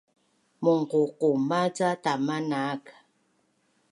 Mungququma 0.63 1.61
ca 1.75 1.89
tama 2.03 2.37
naak 2.49 2.83